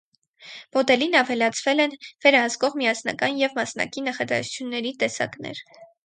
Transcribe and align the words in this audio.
Մոդելին 0.75 1.17
ավելացվել 1.17 1.83
են 1.83 1.91
վերահսկող, 2.25 2.77
միասնական 2.81 3.37
և 3.41 3.53
մասնակի 3.59 4.03
նախադասությունների 4.07 4.93
տեսակներ։ 5.05 5.63